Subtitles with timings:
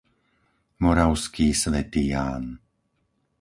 [0.83, 2.43] Moravský Svätý Ján